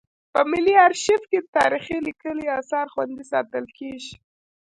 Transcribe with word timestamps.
په 0.33 0.41
ملي 0.51 0.75
ارشیف 0.87 1.21
کې 1.31 1.39
تاریخي 1.57 1.97
لیکلي 2.07 2.47
اثار 2.59 2.85
خوندي 2.93 3.23
ساتل 3.31 3.65
کیږي. 3.77 4.13